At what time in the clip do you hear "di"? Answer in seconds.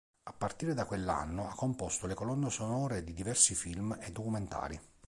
3.03-3.13